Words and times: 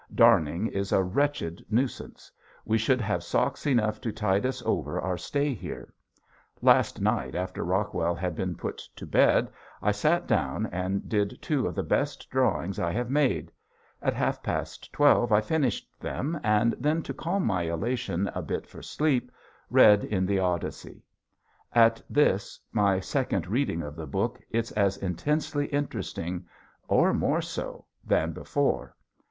Darning 0.15 0.65
is 0.65 0.91
a 0.91 1.03
wretched 1.03 1.63
nuisance. 1.69 2.31
We 2.65 2.79
should 2.79 3.01
have 3.01 3.23
socks 3.23 3.67
enough 3.67 4.01
to 4.01 4.11
tide 4.11 4.47
us 4.47 4.63
over 4.65 4.99
our 4.99 5.15
stay 5.15 5.53
here. 5.53 5.93
Last 6.59 6.99
night 6.99 7.35
after 7.35 7.63
Rockwell 7.63 8.15
had 8.15 8.35
been 8.35 8.55
put 8.55 8.77
to 8.95 9.05
bed 9.05 9.51
I 9.79 9.91
sat 9.91 10.25
down 10.25 10.65
and 10.71 11.07
did 11.07 11.39
two 11.39 11.67
of 11.67 11.75
the 11.75 11.83
best 11.83 12.31
drawings 12.31 12.79
I 12.79 12.91
have 12.93 13.11
made. 13.11 13.51
At 14.01 14.15
half 14.15 14.41
past 14.41 14.91
twelve 14.91 15.31
I 15.31 15.39
finished 15.39 15.87
them, 15.99 16.39
and 16.43 16.73
then 16.79 17.03
to 17.03 17.13
calm 17.13 17.45
my 17.45 17.61
elation 17.61 18.27
a 18.33 18.41
bit 18.41 18.65
for 18.65 18.81
sleep 18.81 19.31
read 19.69 20.03
in 20.03 20.25
the 20.25 20.39
"Odyssey." 20.39 21.03
At 21.73 22.01
this 22.09 22.59
my 22.71 22.99
second 22.99 23.45
reading 23.45 23.83
of 23.83 23.95
the 23.95 24.07
book 24.07 24.41
it's 24.49 24.71
as 24.71 24.97
intensely 24.97 25.67
interesting 25.67 26.47
or 26.87 27.13
more 27.13 27.43
so 27.43 27.85
than 28.03 28.31
before. 28.31 28.95